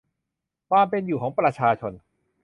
[0.69, 1.93] ความเป็นอยู่ของประชาชน